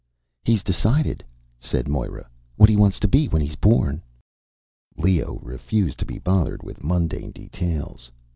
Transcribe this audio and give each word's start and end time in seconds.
"He's 0.43 0.63
decided," 0.63 1.23
said 1.59 1.87
Moira, 1.87 2.27
"what 2.55 2.69
he 2.69 2.75
wants 2.75 2.99
to 3.01 3.07
be 3.07 3.27
when 3.27 3.39
he's 3.39 3.55
born." 3.55 4.01
Leo 4.97 5.37
refused 5.43 5.99
to 5.99 6.19
bothered 6.21 6.63
with 6.63 6.83
mundane 6.83 7.29
details. 7.29 8.09